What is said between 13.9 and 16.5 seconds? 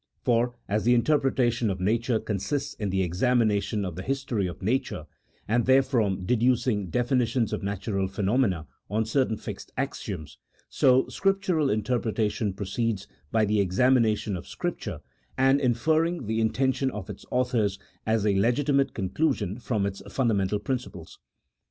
nation of Scripture, and inferring the